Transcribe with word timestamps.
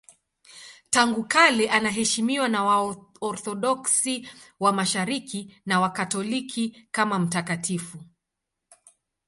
Tangu 0.89 1.27
kale 1.27 1.69
anaheshimiwa 1.69 2.47
na 2.49 2.63
Waorthodoksi 2.63 4.29
wa 4.59 4.73
Mashariki 4.73 5.61
na 5.65 5.79
Wakatoliki 5.79 6.87
kama 6.91 7.19
mtakatifu. 7.19 8.03